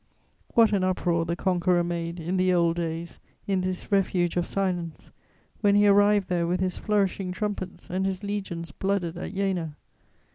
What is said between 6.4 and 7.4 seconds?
with his flourishing